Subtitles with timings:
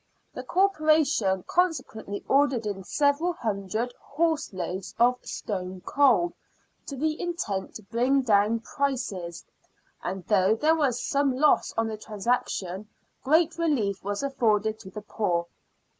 [0.33, 6.33] The Corporation consequently ordered in several hundred horse loads of" stone coal,
[6.87, 9.45] to the intent to bring down" prices;
[10.01, 12.89] and though there was some loss on the transaction,
[13.23, 15.45] great relief was afforded to the poor.